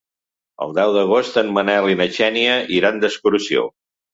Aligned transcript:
El 0.65 0.71
deu 0.77 0.93
d'agost 0.95 1.37
en 1.43 1.53
Manel 1.59 1.91
i 1.91 1.99
na 2.01 2.09
Xènia 2.17 2.59
iran 2.81 2.99
d'excursió. 3.05 3.71